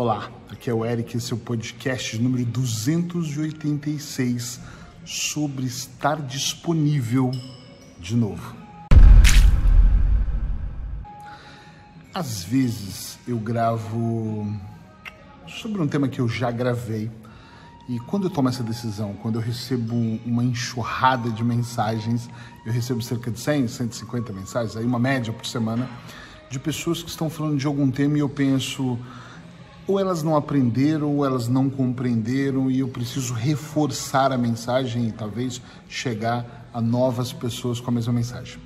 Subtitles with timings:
[0.00, 4.60] Olá, aqui é o Eric, esse é o podcast número 286
[5.04, 7.32] sobre estar disponível
[7.98, 8.54] de novo.
[12.14, 14.46] Às vezes eu gravo
[15.48, 17.10] sobre um tema que eu já gravei
[17.88, 22.30] e quando eu tomo essa decisão, quando eu recebo uma enxurrada de mensagens,
[22.64, 25.90] eu recebo cerca de 100, 150 mensagens, aí uma média por semana,
[26.48, 28.96] de pessoas que estão falando de algum tema e eu penso
[29.88, 35.12] ou elas não aprenderam, ou elas não compreenderam, e eu preciso reforçar a mensagem e
[35.12, 38.60] talvez chegar a novas pessoas com a mesma mensagem.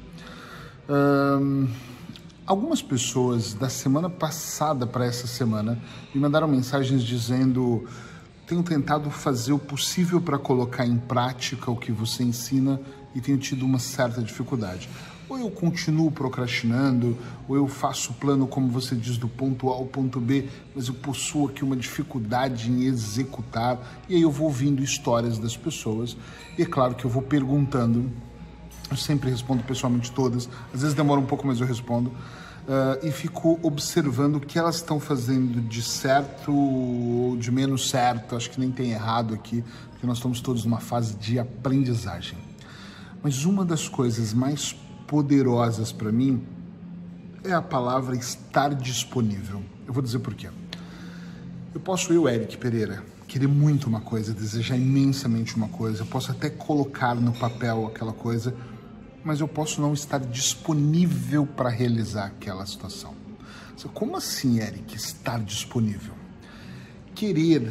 [2.45, 5.81] algumas pessoas da semana passada para essa semana
[6.13, 7.87] me mandaram mensagens dizendo:
[8.45, 12.81] tenho tentado fazer o possível para colocar em prática o que você ensina
[13.15, 14.89] e tenho tido uma certa dificuldade
[15.33, 17.17] ou eu continuo procrastinando,
[17.49, 20.89] ou eu faço o plano, como você diz, do ponto A ao ponto B, mas
[20.89, 23.79] eu possuo aqui uma dificuldade em executar,
[24.09, 26.17] e aí eu vou ouvindo histórias das pessoas,
[26.59, 28.11] e é claro que eu vou perguntando,
[28.91, 33.11] eu sempre respondo pessoalmente todas, às vezes demora um pouco, mas eu respondo, uh, e
[33.11, 38.61] fico observando o que elas estão fazendo de certo ou de menos certo, acho que
[38.61, 42.37] nem tem errado aqui, porque nós estamos todos numa fase de aprendizagem.
[43.23, 44.75] Mas uma das coisas mais
[45.13, 46.43] poderosas para mim
[47.45, 49.63] é a palavra estar disponível.
[49.87, 50.49] Eu vou dizer por quê.
[51.75, 56.31] Eu posso, eu, Eric Pereira, querer muito uma coisa, desejar imensamente uma coisa, eu posso
[56.31, 58.55] até colocar no papel aquela coisa,
[59.23, 63.15] mas eu posso não estar disponível para realizar aquela situação.
[63.93, 66.15] Como assim, Eric, estar disponível?
[67.15, 67.71] Querer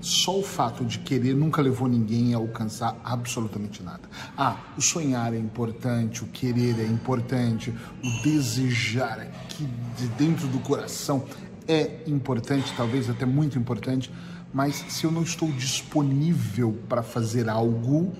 [0.00, 4.02] só o fato de querer nunca levou ninguém a alcançar absolutamente nada.
[4.36, 10.58] Ah, o sonhar é importante, o querer é importante, o desejar aqui de dentro do
[10.60, 11.24] coração
[11.68, 14.10] é importante, talvez até muito importante,
[14.52, 18.12] mas se eu não estou disponível para fazer algo,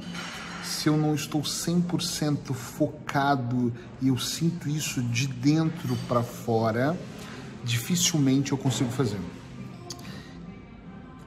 [0.62, 6.97] se eu não estou 100% focado e eu sinto isso de dentro para fora,
[7.65, 9.19] dificilmente eu consigo fazer.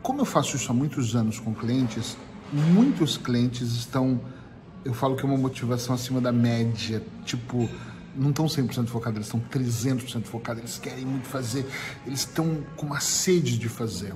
[0.04, 2.18] Como eu faço isso há muitos anos com clientes,
[2.52, 4.20] muitos clientes estão,
[4.84, 7.70] eu falo que é uma motivação acima da média, tipo,
[8.14, 11.66] não estão 100% focados, eles estão 300% focados, eles querem muito fazer,
[12.06, 14.14] eles estão com uma sede de fazer.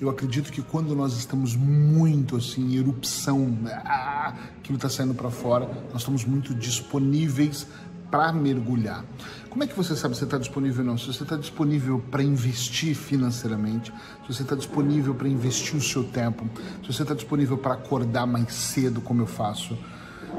[0.00, 5.30] Eu acredito que quando nós estamos muito assim, em erupção, ah, aquilo está saindo para
[5.30, 7.66] fora, nós estamos muito disponíveis
[8.10, 9.04] para mergulhar.
[9.50, 10.98] Como é que você sabe se está disponível ou não?
[10.98, 13.92] Se você está disponível para investir financeiramente,
[14.26, 16.44] se você está disponível para investir o seu tempo,
[16.82, 19.78] se você está disponível para acordar mais cedo, como eu faço,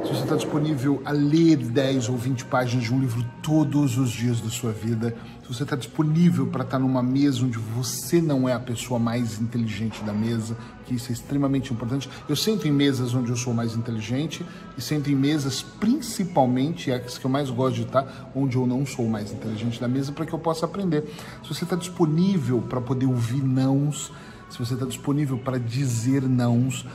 [0.04, 4.12] se você está disponível a ler 10 ou 20 páginas de um livro todos os
[4.12, 8.22] dias da sua vida, se você está disponível para estar tá numa mesa onde você
[8.22, 12.10] não é a pessoa mais inteligente da mesa, que isso é extremamente importante.
[12.28, 14.46] Eu sento em mesas onde eu sou mais inteligente
[14.78, 18.68] e sento em mesas, principalmente, é as que eu mais gosto de estar, onde eu
[18.68, 21.04] não sou mais inteligente da mesa, para que eu possa aprender.
[21.44, 24.12] Se você está disponível para poder ouvir nãos,
[24.50, 26.86] se você está disponível para dizer nãos,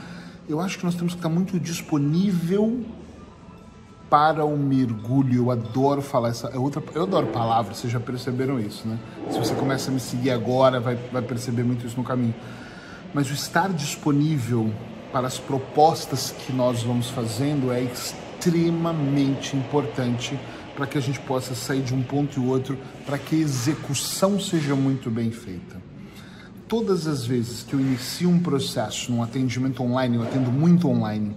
[0.51, 2.83] eu acho que nós temos que estar muito disponível
[4.09, 5.45] para o mergulho.
[5.45, 6.49] Eu adoro falar essa.
[6.49, 8.99] É outra, eu adoro palavras, vocês já perceberam isso, né?
[9.29, 12.35] Se você começa a me seguir agora, vai, vai perceber muito isso no caminho.
[13.13, 14.71] Mas o estar disponível
[15.11, 20.37] para as propostas que nós vamos fazendo é extremamente importante
[20.75, 24.39] para que a gente possa sair de um ponto e outro, para que a execução
[24.39, 25.90] seja muito bem feita
[26.71, 31.35] todas as vezes que eu inicio um processo num atendimento online, eu atendo muito online,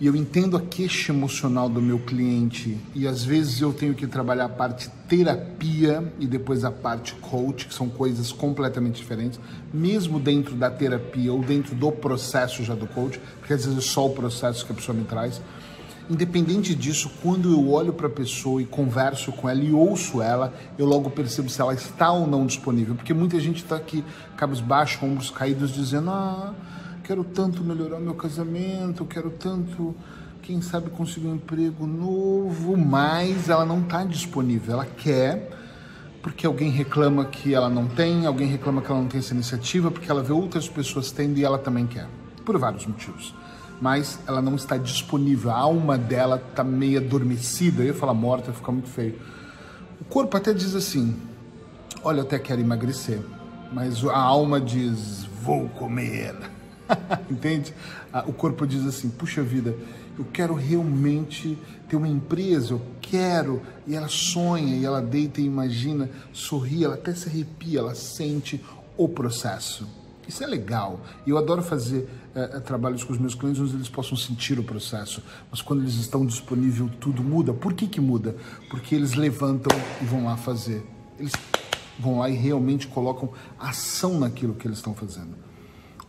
[0.00, 4.06] e eu entendo a queixa emocional do meu cliente, e às vezes eu tenho que
[4.06, 9.38] trabalhar a parte terapia e depois a parte coach, que são coisas completamente diferentes,
[9.70, 13.86] mesmo dentro da terapia ou dentro do processo já do coach, porque às vezes é
[13.86, 15.42] só o processo que a pessoa me traz.
[16.10, 20.54] Independente disso, quando eu olho para a pessoa e converso com ela e ouço ela,
[20.78, 22.94] eu logo percebo se ela está ou não disponível.
[22.94, 24.02] Porque muita gente está aqui,
[24.64, 26.54] baixos, ombros caídos, dizendo: Ah,
[27.04, 29.94] quero tanto melhorar meu casamento, quero tanto,
[30.40, 34.72] quem sabe, conseguir um emprego novo, mas ela não está disponível.
[34.72, 35.50] Ela quer,
[36.22, 39.90] porque alguém reclama que ela não tem, alguém reclama que ela não tem essa iniciativa,
[39.90, 42.08] porque ela vê outras pessoas tendo e ela também quer,
[42.46, 43.34] por vários motivos
[43.80, 45.50] mas ela não está disponível.
[45.50, 47.82] A alma dela está meio adormecida.
[47.82, 49.18] Eu ia falar morta, fica muito feio.
[50.00, 51.16] O corpo até diz assim:
[52.02, 53.20] Olha, eu até quero emagrecer,
[53.72, 56.34] mas a alma diz: Vou comer.
[57.30, 57.74] Entende?
[58.26, 59.74] O corpo diz assim: Puxa vida,
[60.18, 61.56] eu quero realmente
[61.88, 63.62] ter uma empresa, eu quero.
[63.86, 68.62] E ela sonha, e ela deita e imagina, sorri, ela até se arrepia, ela sente
[68.96, 69.86] o processo.
[70.28, 71.00] Isso é legal.
[71.26, 74.62] E eu adoro fazer é, trabalhos com os meus clientes onde eles possam sentir o
[74.62, 75.22] processo.
[75.50, 77.54] Mas quando eles estão disponíveis, tudo muda.
[77.54, 78.36] Por que, que muda?
[78.68, 80.84] Porque eles levantam e vão lá fazer.
[81.18, 81.32] Eles
[81.98, 85.34] vão lá e realmente colocam ação naquilo que eles estão fazendo.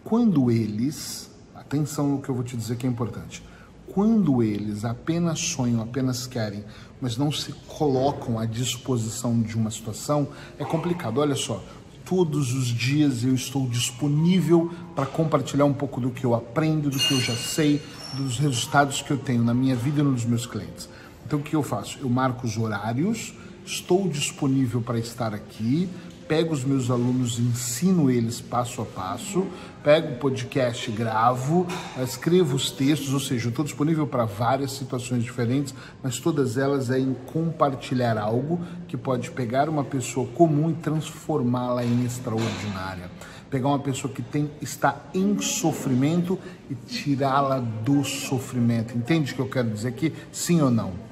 [0.04, 3.42] Quando eles, atenção no que eu vou te dizer que é importante,
[3.88, 6.63] quando eles apenas sonham, apenas querem,
[7.01, 10.27] mas não se colocam à disposição de uma situação,
[10.60, 11.19] é complicado.
[11.19, 11.63] Olha só,
[12.10, 16.98] todos os dias eu estou disponível para compartilhar um pouco do que eu aprendo, do
[16.98, 17.80] que eu já sei,
[18.16, 20.90] dos resultados que eu tenho na minha vida e nos meus clientes.
[21.24, 22.00] Então o que eu faço?
[22.02, 25.88] Eu marco os horários, estou disponível para estar aqui,
[26.30, 29.48] pego os meus alunos, ensino eles passo a passo,
[29.84, 31.66] pego o podcast, gravo,
[32.04, 35.74] escrevo os textos, ou seja, estou disponível para várias situações diferentes,
[36.04, 41.84] mas todas elas é em compartilhar algo que pode pegar uma pessoa comum e transformá-la
[41.84, 43.10] em extraordinária.
[43.50, 46.38] Pegar uma pessoa que tem, está em sofrimento
[46.70, 48.96] e tirá-la do sofrimento.
[48.96, 50.14] Entende o que eu quero dizer aqui?
[50.32, 51.09] Sim ou não?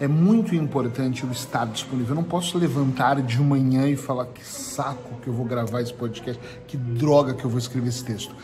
[0.00, 2.10] É muito importante eu estar disponível.
[2.10, 5.94] Eu não posso levantar de manhã e falar que saco que eu vou gravar esse
[5.94, 8.34] podcast, que droga que eu vou escrever esse texto.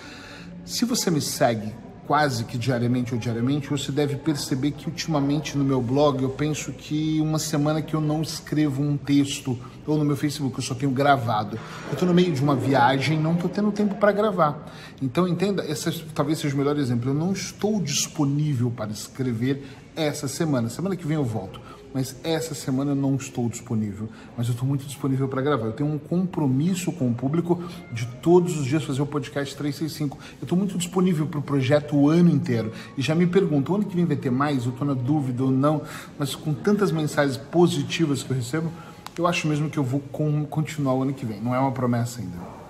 [0.64, 1.72] Se você me segue
[2.06, 6.72] quase que diariamente ou diariamente, você deve perceber que ultimamente no meu blog eu penso
[6.72, 10.74] que uma semana que eu não escrevo um texto, ou no meu Facebook eu só
[10.74, 11.58] tenho gravado.
[11.88, 14.72] Eu estou no meio de uma viagem, não estou tendo tempo para gravar.
[15.00, 17.10] Então entenda, esse talvez seja o melhor exemplo.
[17.10, 19.64] Eu não estou disponível para escrever
[19.96, 20.68] essa semana.
[20.68, 21.60] Semana que vem eu volto.
[21.94, 24.08] Mas essa semana eu não estou disponível.
[24.36, 25.66] Mas eu estou muito disponível para gravar.
[25.66, 27.62] Eu tenho um compromisso com o público
[27.92, 30.18] de todos os dias fazer o podcast 365.
[30.40, 32.72] Eu estou muito disponível para o projeto o ano inteiro.
[32.96, 34.64] E já me pergunto, o ano que vem vai ter mais?
[34.64, 35.82] Eu estou na dúvida ou não.
[36.18, 38.72] Mas com tantas mensagens positivas que eu recebo,
[39.18, 40.00] eu acho mesmo que eu vou
[40.48, 41.40] continuar o ano que vem.
[41.40, 42.61] Não é uma promessa ainda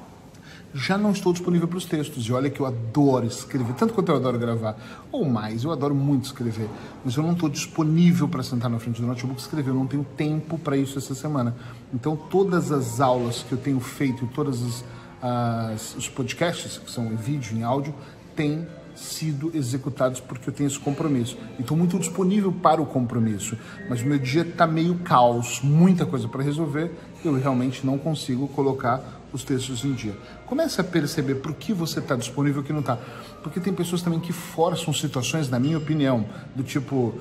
[0.75, 2.25] já não estou disponível para os textos.
[2.27, 4.77] E olha que eu adoro escrever, tanto quanto eu adoro gravar,
[5.11, 6.69] ou mais, eu adoro muito escrever,
[7.05, 9.87] mas eu não estou disponível para sentar na frente do notebook e escrever, eu não
[9.87, 11.55] tenho tempo para isso essa semana.
[11.93, 14.85] Então, todas as aulas que eu tenho feito, todos os,
[15.21, 17.95] as, os podcasts, que são em vídeo, em áudio,
[18.35, 21.37] têm sido executados porque eu tenho esse compromisso.
[21.59, 23.57] E estou muito disponível para o compromisso,
[23.89, 26.91] mas o meu dia está meio caos, muita coisa para resolver,
[27.25, 30.17] eu realmente não consigo colocar os textos em dia.
[30.47, 32.99] Comece a perceber por que você está disponível e que não está.
[33.43, 37.15] Porque tem pessoas também que forçam situações, na minha opinião, do tipo.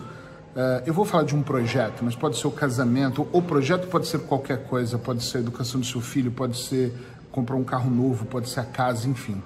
[0.53, 3.27] Uh, eu vou falar de um projeto, mas pode ser o casamento.
[3.31, 6.93] O projeto pode ser qualquer coisa, pode ser a educação do seu filho, pode ser
[7.31, 9.41] comprar um carro novo, pode ser a casa, enfim.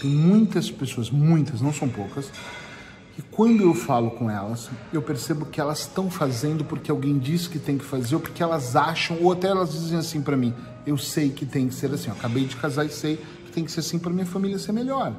[0.00, 2.30] Tem muitas pessoas, muitas, não são poucas,
[3.14, 7.48] que quando eu falo com elas, eu percebo que elas estão fazendo porque alguém disse
[7.48, 10.52] que tem que fazer, ou porque elas acham, ou até elas dizem assim para mim:
[10.84, 13.64] eu sei que tem que ser assim, eu acabei de casar e sei que tem
[13.64, 15.14] que ser assim para minha família ser melhor.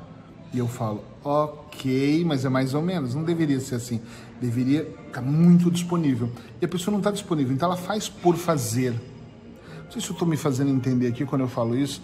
[0.54, 4.02] E eu falo: ok, mas é mais ou menos, não deveria ser assim,
[4.42, 6.30] deveria estar tá muito disponível.
[6.62, 8.92] E a pessoa não está disponível, então ela faz por fazer.
[9.86, 12.02] Não sei se eu estou me fazendo entender aqui quando eu falo isso,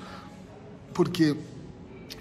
[0.94, 1.36] porque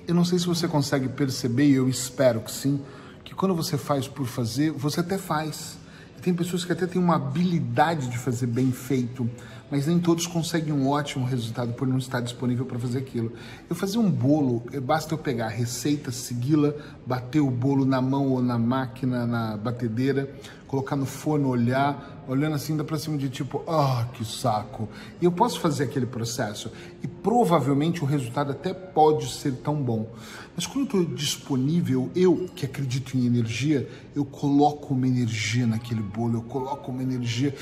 [0.08, 2.80] eu não sei se você consegue perceber, e eu espero que sim,
[3.24, 5.78] que quando você faz por fazer, você até faz.
[6.18, 9.28] E tem pessoas que até têm uma habilidade de fazer bem feito,
[9.70, 13.32] mas nem todos conseguem um ótimo resultado por não estar disponível para fazer aquilo.
[13.68, 16.74] Eu fazia um bolo, eh, basta eu pegar a receita, segui-la,
[17.06, 20.28] bater o bolo na mão ou na máquina, na batedeira,
[20.70, 24.88] colocar no forno, olhar, olhando assim, dá para cima de tipo, ah, oh, que saco.
[25.20, 26.70] E eu posso fazer aquele processo
[27.02, 30.08] e provavelmente o resultado até pode ser tão bom.
[30.54, 36.02] Mas quando eu estou disponível, eu que acredito em energia, eu coloco uma energia naquele
[36.02, 37.52] bolo, eu coloco uma energia,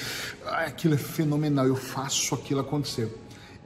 [0.45, 3.11] ah, aquilo é fenomenal, eu faço aquilo acontecer.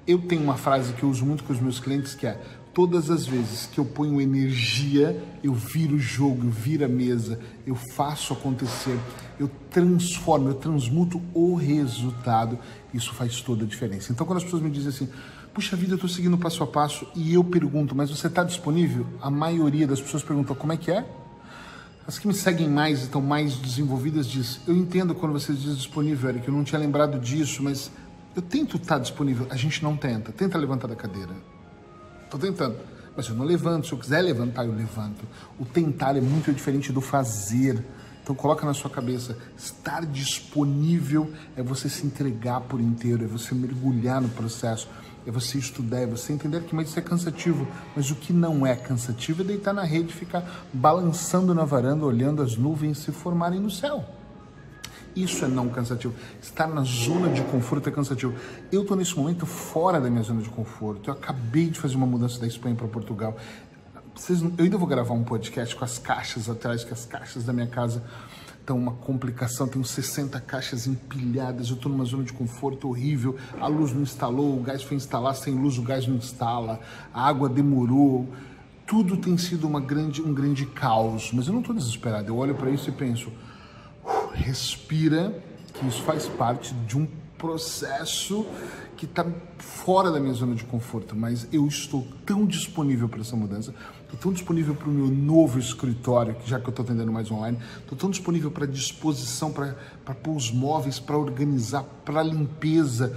[0.07, 2.41] Eu tenho uma frase que eu uso muito com os meus clientes que é
[2.75, 7.38] Todas as vezes que eu ponho energia, eu viro o jogo, eu viro a mesa,
[7.67, 8.99] eu faço acontecer,
[9.38, 12.59] eu transformo, eu transmuto o resultado.
[12.95, 14.11] Isso faz toda a diferença.
[14.11, 15.09] Então, quando as pessoas me dizem assim,
[15.52, 19.07] puxa vida, eu estou seguindo passo a passo, e eu pergunto, mas você está disponível?
[19.21, 21.05] A maioria das pessoas pergunta, como é que é?
[22.07, 25.76] As que me seguem mais e estão mais desenvolvidas diz, eu entendo quando você diz
[25.76, 27.91] disponível, Eric, eu não tinha lembrado disso, mas
[28.35, 29.47] eu tento estar disponível.
[29.50, 30.33] A gente não tenta.
[30.33, 31.52] Tenta levantar da cadeira.
[32.33, 32.77] Tô tentando.
[33.15, 33.87] Mas eu não levanto.
[33.87, 35.23] Se eu quiser levantar, eu levanto.
[35.61, 37.85] O tentar é muito diferente do fazer.
[38.23, 43.53] Então coloca na sua cabeça, estar disponível é você se entregar por inteiro, é você
[43.53, 44.89] mergulhar no processo,
[45.27, 48.65] é você estudar, é você entender que mas isso é cansativo, mas o que não
[48.65, 53.59] é cansativo é deitar na rede ficar balançando na varanda, olhando as nuvens se formarem
[53.59, 54.05] no céu.
[55.14, 56.14] Isso é não cansativo.
[56.40, 58.35] Estar na zona de conforto é cansativo.
[58.71, 61.11] Eu estou nesse momento fora da minha zona de conforto.
[61.11, 63.37] Eu acabei de fazer uma mudança da Espanha para Portugal.
[64.14, 67.52] Vocês, eu ainda vou gravar um podcast com as caixas atrás, que as caixas da
[67.52, 68.02] minha casa
[68.59, 69.69] estão uma complicação.
[69.69, 71.69] Tenho 60 caixas empilhadas.
[71.69, 73.37] Eu estou numa zona de conforto horrível.
[73.61, 76.81] A luz não instalou, o gás foi instalar sem luz, o gás não instala,
[77.12, 78.28] a água demorou
[78.92, 82.28] tudo tem sido uma grande, um grande caos, mas eu não estou desesperado.
[82.28, 83.33] Eu olho para isso e penso,
[84.33, 85.43] respira,
[85.75, 87.07] que isso faz parte de um
[87.39, 88.47] processo
[88.97, 89.27] que está
[89.59, 94.19] fora da minha zona de conforto, mas eu estou tão disponível para essa mudança, estou
[94.19, 97.99] tão disponível para o meu novo escritório, já que eu estou atendendo mais online, estou
[97.99, 103.17] tão disponível para disposição, para pôr os móveis, para organizar, para limpeza,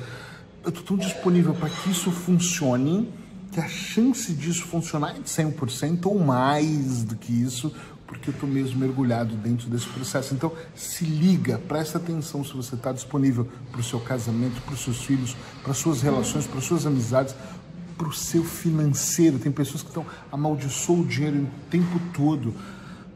[0.64, 3.08] eu estou tão disponível para que isso funcione
[3.52, 7.72] que a chance disso funcionar é de 100% ou mais do que isso,
[8.08, 10.34] porque eu estou mesmo mergulhado dentro desse processo.
[10.34, 14.82] Então, se liga, presta atenção se você está disponível para o seu casamento, para os
[14.82, 17.36] seus filhos, para suas relações, para suas amizades,
[17.98, 19.40] para o seu financeiro.
[19.40, 22.54] Tem pessoas que estão amaldiçoando o dinheiro o tempo todo.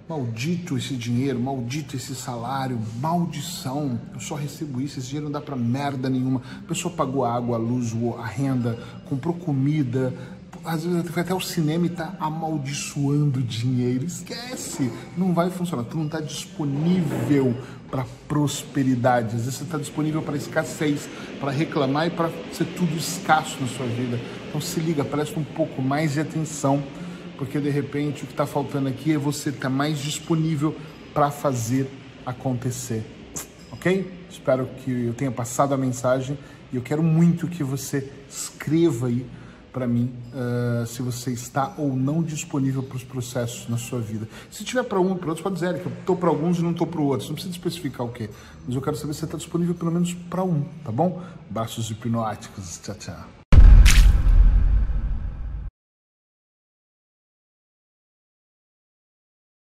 [0.08, 4.00] Maldito esse dinheiro, maldito esse salário, maldição.
[4.12, 6.42] Eu só recebo isso, esse dinheiro não dá para merda nenhuma.
[6.64, 10.12] A pessoa pagou a água, a luz, a renda, comprou comida,
[10.64, 14.06] às vezes até o cinema e tá amaldiçoando dinheiro.
[14.06, 15.84] Esquece, não vai funcionar.
[15.84, 17.56] Tu não está disponível
[17.90, 19.36] para prosperidade.
[19.36, 23.68] Às vezes você está disponível para escassez, para reclamar e para ser tudo escasso na
[23.68, 24.20] sua vida.
[24.48, 26.84] Então se liga, presta um pouco mais de atenção
[27.40, 30.76] porque de repente o que está faltando aqui é você estar tá mais disponível
[31.14, 31.90] para fazer
[32.26, 33.02] acontecer.
[33.72, 34.12] Ok?
[34.30, 36.38] Espero que eu tenha passado a mensagem
[36.70, 39.26] e eu quero muito que você escreva aí
[39.72, 44.28] para mim uh, se você está ou não disponível para os processos na sua vida.
[44.52, 46.62] Se tiver para um e para outros, pode dizer que eu estou para alguns e
[46.62, 47.30] não estou para outros.
[47.30, 48.30] Não precisa especificar o quê.
[48.66, 51.22] Mas eu quero saber se você está disponível pelo menos para um, tá bom?
[51.50, 52.80] Braços hipnóticos.
[52.84, 53.39] Tchau, tchau.